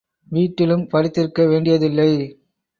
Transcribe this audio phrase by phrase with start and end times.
[0.31, 2.11] வீட்டிலும் படுத்திருக்க வேண்டியதில்லை.